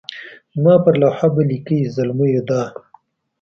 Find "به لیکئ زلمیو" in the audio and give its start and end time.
1.33-2.41